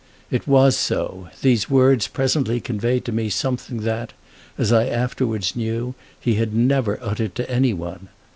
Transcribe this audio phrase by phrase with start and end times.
[0.31, 4.13] It was so these words presently conveyed to me something that,
[4.57, 8.09] as I afterwards knew, he had never uttered to any one.